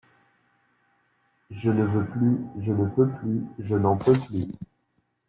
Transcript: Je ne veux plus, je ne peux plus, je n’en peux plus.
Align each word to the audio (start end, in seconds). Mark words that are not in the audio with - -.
Je 1.51 1.69
ne 1.69 1.83
veux 1.83 2.05
plus, 2.07 2.39
je 2.59 2.71
ne 2.71 2.87
peux 2.89 3.07
plus, 3.07 3.45
je 3.59 3.75
n’en 3.75 3.97
peux 3.97 4.13
plus. 4.17 4.47